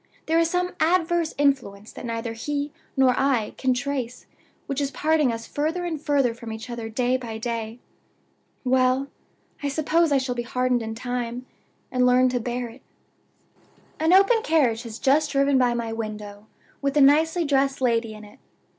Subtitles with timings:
[0.25, 4.25] There is some adverse influence that neither he nor I can trace
[4.65, 7.77] which is parting us further and further from each other day by day.
[8.63, 9.09] Well!
[9.61, 11.45] I suppose I shall be hardened in time,
[11.91, 12.81] and learn to bear it.
[13.99, 16.47] "An open carriage has just driven by my window,
[16.81, 18.39] with a nicely dressed lady in it.